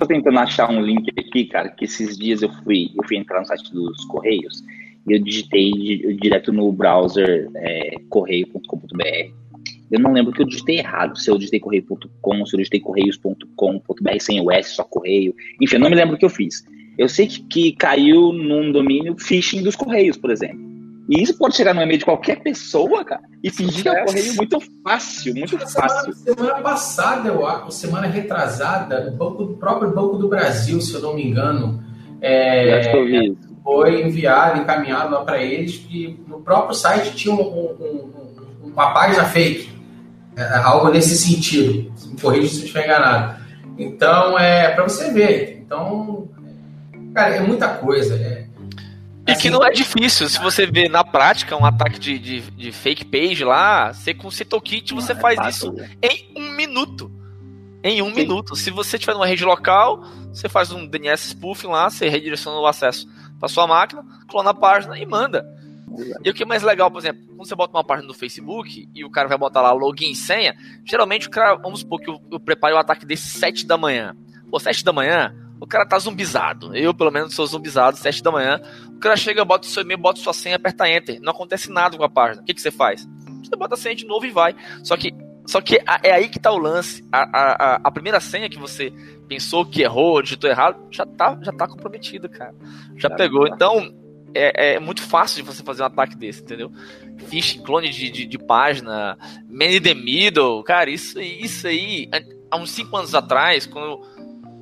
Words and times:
Tô 0.00 0.06
tentando 0.06 0.38
achar 0.38 0.70
um 0.70 0.80
link 0.80 1.10
aqui, 1.18 1.44
cara, 1.44 1.68
que 1.68 1.84
esses 1.84 2.16
dias 2.16 2.40
eu 2.40 2.50
fui, 2.64 2.90
eu 2.96 3.06
fui 3.06 3.18
entrar 3.18 3.40
no 3.40 3.46
site 3.46 3.70
dos 3.70 4.02
Correios 4.06 4.64
e 5.06 5.12
eu 5.12 5.22
digitei 5.22 5.70
direto 6.16 6.52
no 6.52 6.72
browser 6.72 7.50
é, 7.54 7.96
correio.com.br. 8.08 9.40
Eu 9.90 10.00
não 10.00 10.12
lembro 10.12 10.32
que 10.32 10.40
eu 10.40 10.46
digitei 10.46 10.78
errado, 10.78 11.18
se 11.18 11.30
eu 11.30 11.36
digitei 11.36 11.60
correio.com, 11.60 12.46
se 12.46 12.54
eu 12.54 12.58
digitei 12.58 12.80
correios.com.br 12.80 14.18
sem 14.20 14.40
o 14.40 14.50
S, 14.50 14.70
só 14.70 14.84
correio. 14.84 15.34
Enfim, 15.60 15.76
eu 15.76 15.80
não 15.80 15.90
me 15.90 15.96
lembro 15.96 16.14
o 16.14 16.18
que 16.18 16.24
eu 16.24 16.30
fiz. 16.30 16.64
Eu 16.96 17.08
sei 17.08 17.26
que, 17.26 17.42
que 17.42 17.72
caiu 17.72 18.32
num 18.32 18.72
domínio 18.72 19.16
phishing 19.18 19.62
dos 19.62 19.76
Correios, 19.76 20.16
por 20.16 20.30
exemplo. 20.30 20.69
E 21.10 21.20
isso 21.24 21.36
pode 21.36 21.56
chegar 21.56 21.74
no 21.74 21.82
e-mail 21.82 21.98
de 21.98 22.04
qualquer 22.04 22.40
pessoa, 22.40 23.04
cara, 23.04 23.22
e 23.42 23.50
fingir 23.50 23.82
que 23.82 23.88
é 23.88 24.02
um 24.02 24.06
correio 24.06 24.36
muito 24.36 24.58
fácil, 24.84 25.34
muito 25.34 25.58
fácil. 25.58 26.14
Semana, 26.14 26.36
semana 26.36 26.62
passada, 26.62 27.28
eu 27.28 27.44
acho, 27.44 27.72
semana 27.72 28.06
retrasada, 28.06 29.08
o, 29.08 29.16
banco, 29.16 29.42
o 29.42 29.56
próprio 29.56 29.90
Banco 29.90 30.18
do 30.18 30.28
Brasil, 30.28 30.80
se 30.80 30.94
eu 30.94 31.00
não 31.00 31.14
me 31.14 31.26
engano, 31.26 31.82
é, 32.20 32.92
foi 33.64 34.02
enviado, 34.02 34.60
encaminhado 34.60 35.12
lá 35.12 35.24
para 35.24 35.42
eles, 35.42 35.78
que 35.78 36.16
no 36.28 36.42
próprio 36.42 36.76
site 36.76 37.16
tinha 37.16 37.34
um, 37.34 37.40
um, 37.40 38.10
um, 38.62 38.70
uma 38.72 38.92
página 38.92 39.24
fake, 39.24 39.68
é, 40.36 40.58
algo 40.58 40.90
nesse 40.90 41.16
sentido. 41.16 41.92
Me 42.06 42.20
corrija 42.20 42.48
se 42.48 42.58
eu 42.58 42.64
estiver 42.66 42.84
enganado. 42.84 43.40
Então, 43.76 44.38
é 44.38 44.70
para 44.70 44.84
você 44.84 45.10
ver. 45.10 45.60
Então, 45.64 46.28
cara, 47.12 47.34
é 47.34 47.40
muita 47.40 47.66
coisa. 47.66 48.14
É, 48.14 48.46
e 49.32 49.36
que 49.36 49.50
não 49.50 49.64
é 49.64 49.70
difícil, 49.70 50.28
se 50.28 50.38
você 50.40 50.66
vê 50.66 50.88
na 50.88 51.04
prática 51.04 51.56
um 51.56 51.64
ataque 51.64 51.98
de, 51.98 52.18
de, 52.18 52.40
de 52.40 52.72
fake 52.72 53.04
page 53.04 53.44
lá, 53.44 53.92
você 53.92 54.14
com 54.14 54.28
o 54.28 54.32
CitoKit 54.32 54.94
você 54.94 55.14
faz 55.14 55.38
é 55.38 55.48
isso 55.48 55.74
em 56.02 56.32
um 56.36 56.50
minuto. 56.52 57.10
Em 57.82 58.02
um 58.02 58.10
Sim. 58.10 58.14
minuto. 58.14 58.56
Se 58.56 58.70
você 58.70 58.98
tiver 58.98 59.14
numa 59.14 59.26
rede 59.26 59.44
local, 59.44 60.04
você 60.32 60.48
faz 60.48 60.70
um 60.70 60.86
DNS 60.86 61.28
spoofing 61.28 61.68
lá, 61.68 61.88
você 61.88 62.08
redireciona 62.08 62.58
o 62.58 62.66
acesso 62.66 63.08
para 63.38 63.48
sua 63.48 63.66
máquina, 63.66 64.04
clona 64.28 64.50
a 64.50 64.54
página 64.54 64.98
e 64.98 65.06
manda. 65.06 65.46
E 66.24 66.30
o 66.30 66.34
que 66.34 66.42
é 66.42 66.46
mais 66.46 66.62
legal, 66.62 66.90
por 66.90 66.98
exemplo, 66.98 67.22
quando 67.26 67.48
você 67.48 67.54
bota 67.54 67.76
uma 67.76 67.82
página 67.84 68.06
no 68.06 68.14
Facebook 68.14 68.88
e 68.94 69.04
o 69.04 69.10
cara 69.10 69.28
vai 69.28 69.36
botar 69.38 69.60
lá 69.60 69.72
login 69.72 70.10
e 70.10 70.14
senha, 70.14 70.54
geralmente 70.84 71.26
o 71.26 71.30
cara, 71.30 71.54
vamos 71.56 71.80
supor 71.80 72.00
que 72.00 72.08
eu, 72.08 72.20
eu 72.30 72.38
prepare 72.38 72.74
o 72.74 72.78
ataque 72.78 73.04
desse 73.04 73.28
7 73.28 73.66
da 73.66 73.76
manhã. 73.76 74.14
Pô, 74.50 74.60
7 74.60 74.84
da 74.84 74.92
manhã, 74.92 75.34
o 75.60 75.66
cara 75.66 75.84
tá 75.84 75.98
zumbizado. 75.98 76.74
Eu, 76.74 76.94
pelo 76.94 77.10
menos, 77.10 77.34
sou 77.34 77.46
zumbizado, 77.46 77.98
7 77.98 78.22
da 78.22 78.32
manhã. 78.32 78.60
O 78.88 78.98
cara 78.98 79.16
chega, 79.16 79.44
bota 79.44 79.66
o 79.66 79.70
seu 79.70 79.82
e-mail, 79.82 79.98
bota 79.98 80.18
sua 80.18 80.32
senha, 80.32 80.56
aperta 80.56 80.88
Enter. 80.88 81.20
Não 81.20 81.32
acontece 81.32 81.70
nada 81.70 81.96
com 81.96 82.04
a 82.04 82.08
página. 82.08 82.42
O 82.42 82.44
que, 82.44 82.54
que 82.54 82.60
você 82.60 82.70
faz? 82.70 83.06
Você 83.44 83.54
bota 83.56 83.74
a 83.74 83.78
senha 83.78 83.94
de 83.94 84.06
novo 84.06 84.24
e 84.24 84.30
vai. 84.30 84.54
Só 84.82 84.96
que, 84.96 85.12
só 85.46 85.60
que 85.60 85.78
é 86.02 86.12
aí 86.12 86.28
que 86.28 86.38
tá 86.38 86.50
o 86.50 86.58
lance. 86.58 87.06
A, 87.12 87.20
a, 87.22 87.80
a 87.84 87.90
primeira 87.90 88.20
senha 88.20 88.48
que 88.48 88.58
você 88.58 88.92
pensou 89.28 89.66
que 89.66 89.82
errou, 89.82 90.22
digitou 90.22 90.48
errado, 90.48 90.80
já 90.90 91.04
tá, 91.04 91.38
já 91.42 91.52
tá 91.52 91.68
comprometida, 91.68 92.28
cara. 92.28 92.54
Já 92.96 93.10
pegou. 93.10 93.46
Então, 93.46 93.94
é, 94.34 94.74
é, 94.74 94.80
muito 94.80 95.02
fácil 95.02 95.42
de 95.42 95.42
você 95.42 95.62
fazer 95.62 95.82
um 95.82 95.86
ataque 95.86 96.16
desse, 96.16 96.42
entendeu? 96.42 96.72
Phishing, 97.28 97.62
clone 97.62 97.90
de, 97.90 98.10
de, 98.10 98.24
de 98.26 98.38
página, 98.38 99.18
man 99.48 99.66
in 99.66 99.80
the 99.80 99.94
middle, 99.94 100.62
cara, 100.62 100.88
isso, 100.88 101.20
isso 101.20 101.66
aí, 101.66 102.08
há 102.50 102.56
uns 102.56 102.70
5 102.70 102.96
anos 102.96 103.14
atrás, 103.14 103.66
quando 103.66 104.00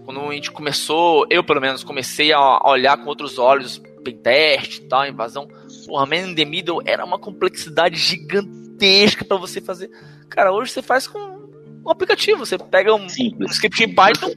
quando 0.09 0.23
a 0.23 0.33
gente 0.33 0.51
começou, 0.51 1.27
eu 1.29 1.45
pelo 1.45 1.61
menos 1.61 1.85
comecei 1.85 2.33
a 2.33 2.67
olhar 2.67 2.97
com 2.97 3.11
outros 3.11 3.39
olhos 3.39 3.79
teste 4.23 4.81
e 4.81 4.89
tal, 4.89 5.07
invasão, 5.07 5.47
porra, 5.87 6.07
Man 6.07 6.31
in 6.31 6.35
the 6.35 6.47
Middle 6.47 6.81
era 6.87 7.05
uma 7.05 7.19
complexidade 7.19 7.97
gigantesca 7.97 9.23
para 9.23 9.37
você 9.37 9.61
fazer. 9.61 9.91
Cara, 10.31 10.51
hoje 10.51 10.73
você 10.73 10.81
faz 10.81 11.07
com 11.07 11.19
um 11.19 11.91
aplicativo, 11.91 12.39
você 12.39 12.57
pega 12.57 12.95
um, 12.95 13.03
um 13.03 13.45
script 13.51 13.85
em 13.85 13.95
Python. 13.95 14.33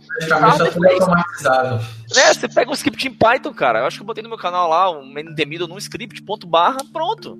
Né, 2.14 2.33
você 2.33 2.49
pega 2.49 2.69
um 2.69 2.73
script 2.73 3.08
em 3.08 3.14
Python, 3.14 3.53
cara. 3.53 3.80
Eu 3.80 3.86
acho 3.86 3.95
que 3.95 4.03
eu 4.03 4.08
botei 4.08 4.22
no 4.22 4.27
meu 4.27 4.38
canal 4.38 4.67
lá 4.67 4.92
um 4.92 5.05
Man 5.05 5.32
in 5.32 5.36
the 5.36 5.45
Middle 5.45 5.70
num 5.70 5.77
script, 5.77 6.21
ponto 6.23 6.45
barra, 6.45 6.80
pronto. 6.92 7.39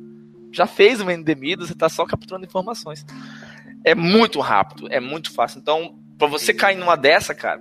Já 0.54 0.66
fez 0.66 1.02
o 1.02 1.06
Man 1.06 1.16
in 1.16 1.24
the 1.26 1.36
Middle, 1.36 1.68
você 1.68 1.76
tá 1.76 1.90
só 1.90 2.06
capturando 2.06 2.46
informações. 2.46 3.06
É 3.84 3.94
muito 3.94 4.40
rápido, 4.40 4.88
é 4.90 5.02
muito 5.02 5.34
fácil. 5.34 5.60
Então, 5.60 6.00
para 6.18 6.28
você 6.28 6.54
cair 6.54 6.78
numa 6.78 6.96
dessa, 6.96 7.36
cara, 7.36 7.60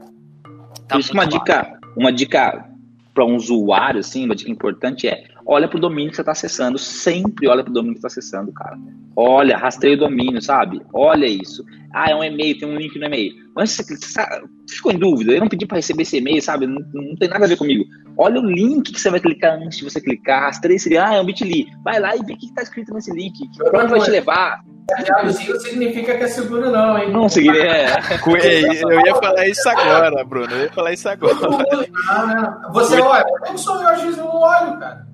Tá 0.91 0.97
Por 0.97 1.01
isso 1.03 1.13
uma 1.13 1.25
dica, 1.25 1.79
uma 1.97 2.13
dica 2.13 2.69
para 3.15 3.25
um 3.25 3.37
usuário, 3.37 4.01
assim, 4.01 4.25
uma 4.25 4.35
dica 4.35 4.51
importante 4.51 5.07
é 5.07 5.25
olha 5.47 5.69
pro 5.69 5.81
domínio 5.81 6.11
que 6.11 6.17
você 6.17 6.23
está 6.23 6.33
acessando, 6.33 6.79
sempre 6.79 7.49
olha 7.49 7.63
pro 7.63 7.73
domínio 7.73 7.95
que 7.95 7.99
está 7.99 8.09
acessando, 8.09 8.53
cara. 8.53 8.77
Olha, 9.17 9.57
rastreia 9.57 9.97
o 9.97 10.01
domínio, 10.01 10.41
sabe? 10.41 10.81
Olha 10.93 11.27
isso. 11.27 11.65
Ah, 11.93 12.11
é 12.11 12.15
um 12.15 12.23
e-mail, 12.23 12.59
tem 12.59 12.69
um 12.69 12.77
link 12.77 12.97
no 12.99 13.07
e-mail. 13.07 13.33
Mas 13.55 13.73
você, 13.73 13.83
você 13.83 14.23
ficou 14.69 14.93
em 14.93 14.99
dúvida, 14.99 15.33
eu 15.33 15.41
não 15.41 15.49
pedi 15.49 15.67
para 15.67 15.77
receber 15.77 16.03
esse 16.03 16.19
e-mail, 16.19 16.41
sabe? 16.41 16.67
Não, 16.67 16.81
não, 16.95 17.17
tem 17.17 17.29
nada 17.29 17.45
a 17.45 17.49
ver 17.49 17.57
comigo. 17.57 17.85
Olha 18.17 18.41
o 18.41 18.47
link 18.47 18.93
que 18.93 19.01
você 19.01 19.11
vai 19.11 19.19
clicar 19.19 19.55
antes 19.55 19.79
de 19.79 19.85
você 19.85 20.01
clicar, 20.01 20.43
rastreia 20.43 20.77
esse 20.77 20.97
ah, 20.97 21.15
é 21.15 21.21
um 21.21 21.25
bit.ly. 21.25 21.67
Vai 21.85 21.99
lá 21.99 22.15
e 22.15 22.21
vê 22.25 22.35
o 22.35 22.37
que 22.37 22.47
está 22.47 22.63
escrito 22.63 22.95
nesse 22.95 23.13
link, 23.13 23.35
pra 23.59 23.83
onde 23.83 23.91
vai 23.91 24.01
te 24.01 24.11
levar. 24.11 24.63
Isso 25.29 25.61
significa 25.61 26.17
que 26.17 26.25
é 26.25 26.29
seguro, 26.29 26.71
não, 26.71 26.99
hein? 26.99 27.13
Não 27.13 27.29
significa. 27.29 27.67
É. 27.67 27.97
Eu 28.83 29.07
ia 29.07 29.15
falar 29.15 29.47
isso 29.47 29.69
agora, 29.69 30.25
Bruno. 30.25 30.53
Eu 30.53 30.63
ia 30.63 30.73
falar 30.73 30.93
isso 30.93 31.09
agora. 31.09 31.35
Você 32.73 33.01
olha, 33.01 33.25
eu 33.49 33.59
sou 33.59 33.81
eu, 33.81 33.89
às 33.89 34.03
vezes 34.03 34.17
não 34.17 34.35
olho, 34.35 34.79
cara. 34.79 35.10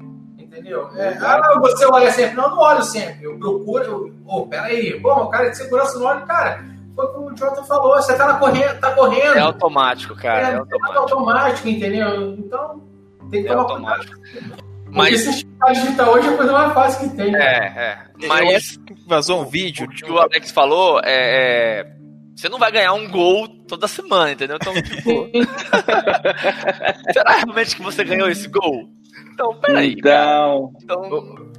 Entendeu? 0.57 0.89
É, 0.97 1.19
ah, 1.21 1.39
não, 1.39 1.61
você 1.61 1.85
olha 1.85 2.11
sempre. 2.11 2.35
Não, 2.35 2.51
não 2.51 2.59
olho 2.59 2.83
sempre. 2.83 3.25
Eu 3.25 3.39
procuro. 3.39 3.85
Eu, 3.85 4.15
oh, 4.25 4.47
peraí. 4.47 4.99
Bom, 4.99 5.25
o 5.25 5.29
cara 5.29 5.51
de 5.51 5.57
segurança 5.59 5.99
não 5.99 6.07
olha, 6.07 6.21
cara. 6.23 6.65
Foi 6.95 7.07
como 7.13 7.31
o 7.31 7.37
Jota 7.37 7.63
falou, 7.65 7.95
você 7.97 8.17
tá, 8.17 8.27
na 8.27 8.39
correndo, 8.39 8.81
tá 8.81 8.93
correndo. 8.93 9.37
É 9.37 9.41
automático, 9.41 10.17
cara. 10.17 10.49
É, 10.49 10.53
é 10.53 10.57
automático. 10.57 10.95
É 10.95 10.99
automático, 10.99 11.69
entendeu? 11.69 12.35
Então, 12.39 12.83
tem 13.31 13.43
que 13.43 13.49
é 13.49 13.53
tomar 13.53 13.63
automático. 13.65 14.19
Mas 14.89 15.21
se 15.21 15.45
digitar 15.45 16.09
hoje 16.09 16.27
é 16.27 16.33
a 16.33 16.37
coisa 16.37 16.53
mais 16.53 16.73
fácil 16.73 17.11
que 17.11 17.17
tem. 17.17 17.33
Né? 17.33 17.39
É, 17.39 17.83
é. 17.83 18.27
Mas 18.27 18.79
vazou 19.07 19.43
um 19.43 19.45
vídeo. 19.45 19.85
O 19.85 19.91
que 19.91 20.11
o 20.11 20.19
Alex 20.19 20.51
falou 20.53 20.99
é, 21.05 21.81
é, 21.81 21.87
Você 22.35 22.49
não 22.49 22.59
vai 22.59 22.73
ganhar 22.73 22.95
um 22.95 23.07
gol 23.11 23.47
toda 23.69 23.87
semana, 23.87 24.33
entendeu? 24.33 24.57
Então, 24.59 24.73
tipo. 24.73 25.29
será 27.13 27.33
realmente 27.33 27.77
que 27.77 27.83
você 27.83 28.03
ganhou 28.05 28.31
esse 28.31 28.49
gol? 28.49 28.96
Então, 29.37 29.55
peraí. 29.61 29.93
Então. 29.93 30.73
Então. 30.83 31.53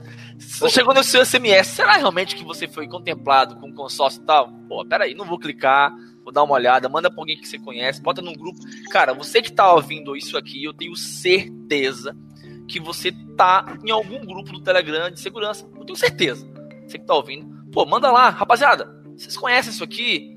Chegou 0.67 0.93
no 0.93 1.03
seu 1.03 1.23
SMS, 1.23 1.67
será 1.67 1.93
realmente 1.93 2.35
que 2.35 2.43
você 2.43 2.67
foi 2.67 2.87
contemplado 2.87 3.55
com 3.57 3.71
consórcio 3.71 4.21
e 4.21 4.25
tal? 4.25 4.51
Pô, 4.67 4.83
peraí, 4.83 5.13
não 5.13 5.25
vou 5.25 5.37
clicar, 5.37 5.93
vou 6.23 6.33
dar 6.33 6.43
uma 6.43 6.55
olhada, 6.55 6.89
manda 6.89 7.09
pra 7.09 7.21
alguém 7.21 7.37
que 7.37 7.47
você 7.47 7.59
conhece, 7.59 8.01
bota 8.01 8.21
num 8.21 8.33
grupo. 8.33 8.59
Cara, 8.91 9.13
você 9.13 9.41
que 9.41 9.51
tá 9.51 9.71
ouvindo 9.71 10.15
isso 10.15 10.37
aqui, 10.37 10.63
eu 10.63 10.73
tenho 10.73 10.95
certeza 10.95 12.15
que 12.67 12.79
você 12.79 13.11
tá 13.35 13.77
em 13.83 13.91
algum 13.91 14.25
grupo 14.25 14.51
do 14.51 14.61
Telegram 14.61 15.11
de 15.11 15.19
segurança. 15.19 15.69
Eu 15.75 15.85
tenho 15.85 15.97
certeza. 15.97 16.47
Você 16.87 16.97
que 16.97 17.05
tá 17.05 17.13
ouvindo. 17.13 17.47
Pô, 17.71 17.85
manda 17.85 18.11
lá, 18.11 18.29
rapaziada. 18.29 18.91
Vocês 19.15 19.37
conhecem 19.37 19.71
isso 19.71 19.83
aqui? 19.83 20.35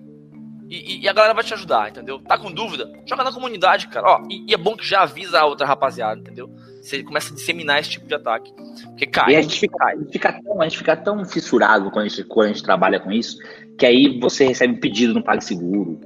E, 0.69 1.03
e, 1.03 1.09
a 1.09 1.13
galera 1.13 1.35
vai 1.35 1.43
te 1.43 1.53
ajudar, 1.53 1.91
entendeu? 1.91 2.21
Tá 2.21 2.39
com 2.39 2.53
dúvida? 2.53 2.89
Joga 3.05 3.25
na 3.25 3.33
comunidade, 3.33 3.89
cara. 3.89 4.07
Ó, 4.07 4.23
e, 4.31 4.45
e, 4.49 4.55
é 4.55 4.57
bom 4.57 4.77
que 4.77 4.87
já 4.87 5.03
avisa 5.03 5.41
a 5.41 5.45
outra 5.45 5.67
rapaziada, 5.67 6.21
entendeu? 6.21 6.49
Você 6.81 7.03
começa 7.03 7.33
a 7.33 7.37
disseminar 7.37 7.81
esse 7.81 7.91
tipo 7.91 8.07
de 8.07 8.15
ataque. 8.15 8.53
Porque 8.89 9.07
cai. 9.07 9.33
E 9.33 9.37
a 9.37 9.43
gente 9.43 9.61
fica, 9.61 9.85
a 9.85 9.97
gente 9.97 10.13
fica, 10.13 10.33
tão, 10.33 10.61
a 10.61 10.65
gente 10.65 10.79
fica 10.79 10.97
tão 10.97 11.25
fissurado 11.25 11.91
quando 11.91 12.07
a, 12.07 12.09
gente, 12.09 12.25
quando 12.25 12.47
a 12.47 12.53
gente 12.53 12.63
trabalha 12.63 12.99
com 13.01 13.13
isso, 13.13 13.39
que 13.79 13.87
aí 13.87 14.19
você 14.19 14.47
recebe 14.47 14.75
um 14.75 14.81
pedido 14.81 15.15
no 15.15 15.23
PagSeguro, 15.23 16.01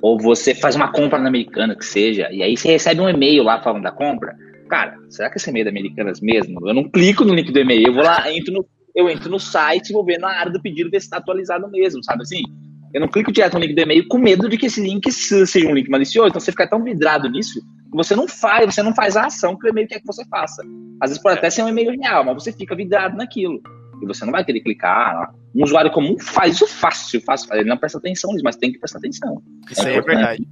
ou 0.00 0.18
você 0.18 0.54
faz 0.54 0.76
uma 0.76 0.92
compra 0.92 1.18
na 1.18 1.28
Americana, 1.28 1.76
que 1.76 1.84
seja, 1.84 2.30
e 2.30 2.42
aí 2.42 2.56
você 2.56 2.72
recebe 2.72 3.00
um 3.00 3.08
e-mail 3.08 3.42
lá 3.42 3.60
falando 3.62 3.82
da 3.82 3.92
compra 3.92 4.36
cara, 4.72 4.98
será 5.10 5.28
que 5.28 5.36
esse 5.36 5.50
e-mail 5.50 5.64
é 5.64 5.70
da 5.70 5.70
Americanas 5.70 6.18
mesmo? 6.22 6.66
Eu 6.66 6.72
não 6.72 6.88
clico 6.88 7.26
no 7.26 7.34
link 7.34 7.52
do 7.52 7.58
e-mail, 7.58 7.88
eu 7.88 7.92
vou 7.92 8.02
lá, 8.02 8.32
entro 8.32 8.54
no, 8.54 8.66
eu 8.94 9.10
entro 9.10 9.28
no 9.28 9.38
site 9.38 9.90
e 9.90 9.92
vou 9.92 10.02
ver 10.02 10.18
na 10.18 10.30
área 10.30 10.50
do 10.50 10.62
pedido 10.62 10.88
ver 10.88 10.98
se 10.98 11.06
está 11.06 11.18
atualizado 11.18 11.70
mesmo, 11.70 12.02
sabe 12.02 12.22
assim? 12.22 12.42
Eu 12.94 13.00
não 13.00 13.08
clico 13.08 13.32
direto 13.32 13.54
no 13.54 13.60
link 13.60 13.74
do 13.74 13.80
e-mail 13.80 14.06
com 14.08 14.18
medo 14.18 14.48
de 14.48 14.58
que 14.58 14.66
esse 14.66 14.80
link 14.80 15.10
seja 15.10 15.66
um 15.66 15.74
link 15.74 15.88
malicioso. 15.88 16.28
Então 16.28 16.40
você 16.40 16.50
fica 16.50 16.68
tão 16.68 16.82
vidrado 16.82 17.28
nisso 17.28 17.60
que 17.60 17.96
você 17.96 18.14
não 18.14 18.28
faz, 18.28 18.74
você 18.74 18.82
não 18.82 18.94
faz 18.94 19.16
a 19.16 19.26
ação 19.26 19.58
que 19.58 19.66
o 19.66 19.70
e-mail 19.70 19.88
quer 19.88 20.00
que 20.00 20.06
você 20.06 20.24
faça. 20.26 20.62
Às 21.00 21.10
vezes 21.10 21.22
pode 21.22 21.38
até 21.38 21.50
ser 21.50 21.62
um 21.62 21.68
e-mail 21.68 21.98
real, 22.00 22.24
mas 22.24 22.42
você 22.42 22.52
fica 22.52 22.76
vidrado 22.76 23.16
naquilo. 23.16 23.60
E 24.02 24.06
você 24.06 24.24
não 24.24 24.32
vai 24.32 24.44
querer 24.44 24.60
clicar. 24.60 25.32
Um 25.54 25.62
usuário 25.62 25.90
comum 25.90 26.18
faz 26.18 26.56
isso 26.56 26.66
fácil, 26.66 27.20
fácil. 27.20 27.54
Ele 27.54 27.68
não 27.68 27.76
presta 27.76 27.98
atenção 27.98 28.32
nisso, 28.32 28.44
mas 28.44 28.56
tem 28.56 28.72
que 28.72 28.78
prestar 28.78 28.98
atenção. 28.98 29.42
Isso 29.70 29.82
é 29.82 29.90
aí 29.90 29.96
é 29.96 30.00
verdade. 30.00 30.46